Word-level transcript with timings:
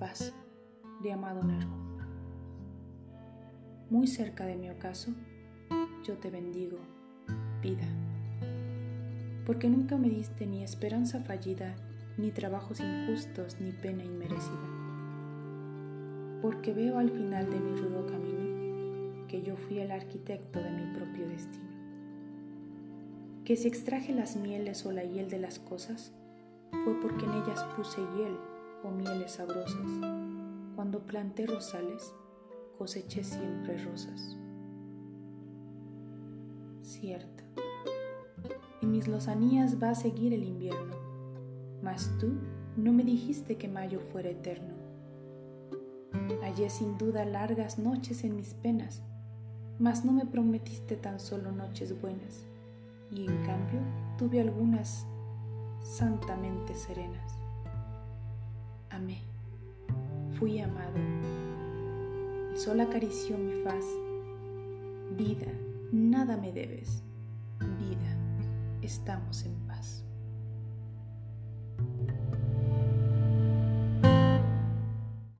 paz, 0.00 0.34
de 1.02 1.12
amado 1.12 1.44
Nervo. 1.44 1.76
Muy 3.90 4.06
cerca 4.06 4.46
de 4.46 4.56
mi 4.56 4.70
ocaso, 4.70 5.12
yo 6.02 6.16
te 6.16 6.30
bendigo, 6.30 6.78
vida, 7.60 7.86
porque 9.44 9.68
nunca 9.68 9.98
me 9.98 10.08
diste 10.08 10.46
ni 10.46 10.64
esperanza 10.64 11.20
fallida, 11.20 11.76
ni 12.16 12.30
trabajos 12.30 12.80
injustos, 12.80 13.60
ni 13.60 13.72
pena 13.72 14.02
inmerecida. 14.02 14.68
Porque 16.40 16.72
veo 16.72 16.98
al 16.98 17.10
final 17.10 17.50
de 17.50 17.60
mi 17.60 17.76
rudo 17.76 18.06
camino 18.06 19.26
que 19.28 19.42
yo 19.42 19.54
fui 19.54 19.80
el 19.80 19.90
arquitecto 19.90 20.60
de 20.60 20.70
mi 20.70 20.94
propio 20.94 21.28
destino. 21.28 21.68
Que 23.44 23.54
si 23.54 23.68
extraje 23.68 24.14
las 24.14 24.36
mieles 24.36 24.86
o 24.86 24.92
la 24.92 25.04
hiel 25.04 25.28
de 25.28 25.40
las 25.40 25.58
cosas, 25.58 26.14
fue 26.84 26.98
porque 27.02 27.26
en 27.26 27.34
ellas 27.34 27.62
puse 27.76 28.00
hiel 28.16 28.38
o 28.84 28.90
mieles 28.90 29.32
sabrosas. 29.32 29.90
Cuando 30.74 31.00
planté 31.00 31.46
rosales, 31.46 32.14
coseché 32.78 33.22
siempre 33.22 33.76
rosas. 33.84 34.36
Cierto, 36.82 37.44
en 38.82 38.90
mis 38.90 39.06
lozanías 39.08 39.82
va 39.82 39.90
a 39.90 39.94
seguir 39.94 40.32
el 40.32 40.44
invierno, 40.44 40.96
mas 41.82 42.10
tú 42.18 42.32
no 42.76 42.92
me 42.92 43.04
dijiste 43.04 43.56
que 43.56 43.68
mayo 43.68 44.00
fuera 44.00 44.30
eterno. 44.30 44.74
Hallé 46.42 46.70
sin 46.70 46.98
duda 46.98 47.24
largas 47.24 47.78
noches 47.78 48.24
en 48.24 48.36
mis 48.36 48.54
penas, 48.54 49.02
mas 49.78 50.04
no 50.04 50.12
me 50.12 50.26
prometiste 50.26 50.96
tan 50.96 51.20
solo 51.20 51.52
noches 51.52 52.00
buenas, 52.00 52.44
y 53.10 53.26
en 53.26 53.42
cambio 53.44 53.80
tuve 54.18 54.40
algunas 54.40 55.06
santamente 55.82 56.74
serenas. 56.74 57.39
Amé, 59.00 59.22
fui 60.38 60.60
amado, 60.60 60.98
el 62.50 62.58
sol 62.58 62.80
acarició 62.80 63.38
mi 63.38 63.62
faz. 63.64 63.86
Vida, 65.16 65.50
nada 65.90 66.36
me 66.36 66.52
debes, 66.52 67.02
vida, 67.78 68.14
estamos 68.82 69.46
en 69.46 69.54
paz. 69.66 70.04